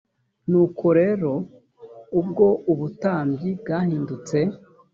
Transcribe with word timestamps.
nuko 0.49 0.85
rero 0.99 1.31
ubwo 2.19 2.45
ubutambyi 2.71 3.49
bwahindutse 3.61 4.37